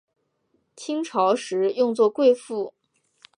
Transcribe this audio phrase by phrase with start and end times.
[0.75, 3.23] 清朝时用作贵族妇女的称谓。